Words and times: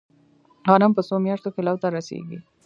غنم 0.69 0.91
په 0.95 1.01
څو 1.07 1.15
میاشتو 1.25 1.49
کې 1.55 1.61
لو 1.67 1.75
ته 1.81 1.87
رسیږي؟ 1.95 2.39